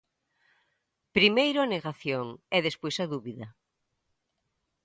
Primeiro, 1.17 1.59
a 1.61 1.69
negación, 1.75 2.25
e 2.55 2.57
despois 2.67 2.95
a 3.03 3.05
dúbida. 3.13 3.47